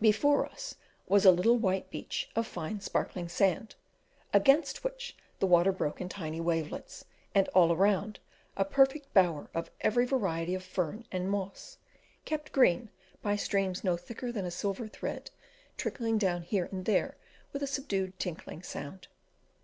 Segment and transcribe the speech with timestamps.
[0.00, 0.76] Before us
[1.08, 3.74] was a little white beach of fine sparkling sand,
[4.32, 8.20] against which the water broke in tiny wavelets, and all around
[8.56, 11.78] a perfect bower of every variety of fern and moss,
[12.24, 12.90] kept green
[13.22, 15.32] by streams no thicker than a silver thread
[15.76, 17.16] trickling down here and there
[17.52, 19.08] with a subdued tinkling sound.